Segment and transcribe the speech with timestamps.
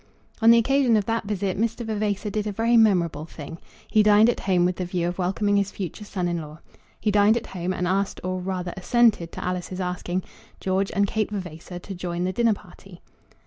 [0.41, 1.85] On the occasion of that visit Mr.
[1.85, 3.59] Vavasor did a very memorable thing.
[3.87, 6.57] He dined at home with the view of welcoming his future son in law.
[6.99, 10.23] He dined at home, and asked, or rather assented to Alice's asking,
[10.59, 13.01] George and Kate Vavasor to join the dinner party.